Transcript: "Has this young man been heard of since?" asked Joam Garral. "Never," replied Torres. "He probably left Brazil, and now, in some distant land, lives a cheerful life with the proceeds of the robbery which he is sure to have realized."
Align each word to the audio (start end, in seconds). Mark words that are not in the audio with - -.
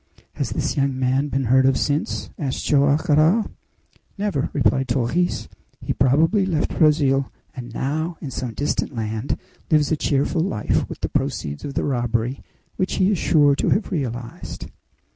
"Has 0.33 0.49
this 0.49 0.75
young 0.75 0.97
man 0.97 1.27
been 1.27 1.43
heard 1.43 1.67
of 1.67 1.77
since?" 1.77 2.31
asked 2.39 2.65
Joam 2.65 2.97
Garral. 3.05 3.51
"Never," 4.17 4.49
replied 4.51 4.87
Torres. 4.87 5.47
"He 5.79 5.93
probably 5.93 6.43
left 6.43 6.75
Brazil, 6.79 7.31
and 7.55 7.71
now, 7.71 8.17
in 8.19 8.31
some 8.31 8.55
distant 8.55 8.95
land, 8.95 9.37
lives 9.69 9.91
a 9.91 9.95
cheerful 9.95 10.41
life 10.41 10.89
with 10.89 11.01
the 11.01 11.09
proceeds 11.09 11.63
of 11.63 11.75
the 11.75 11.83
robbery 11.83 12.41
which 12.77 12.95
he 12.95 13.11
is 13.11 13.19
sure 13.19 13.53
to 13.57 13.69
have 13.69 13.91
realized." 13.91 14.71